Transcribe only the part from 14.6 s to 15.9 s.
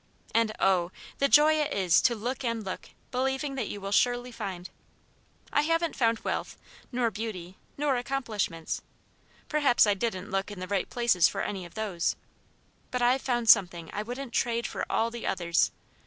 for all the others.